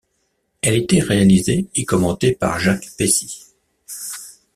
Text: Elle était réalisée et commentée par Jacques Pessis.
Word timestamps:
Elle 0.63 0.77
était 0.77 0.99
réalisée 0.99 1.67
et 1.75 1.85
commentée 1.85 2.33
par 2.33 2.57
Jacques 2.59 2.87
Pessis. 2.97 3.49